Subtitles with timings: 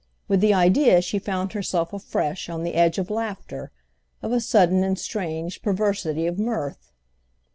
[0.27, 3.69] With the idea she found herself afresh on the edge of laughter,
[4.23, 6.91] of a sudden and strange perversity of mirth.